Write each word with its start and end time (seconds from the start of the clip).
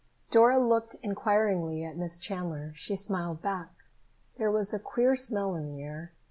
Dora 0.31 0.57
looked 0.57 0.95
inquiringly 1.03 1.83
at 1.83 1.95
Miss 1.95 2.17
Chandler. 2.17 2.73
She 2.75 2.95
smiled 2.95 3.43
back. 3.43 3.69
There 4.39 4.49
was 4.49 4.73
a 4.73 4.79
queer 4.79 5.15
smell 5.15 5.53
in 5.53 5.67
the 5.67 5.83
air. 5.83 6.11